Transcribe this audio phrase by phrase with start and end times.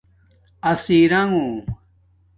[0.69, 1.49] اسیرنُݣ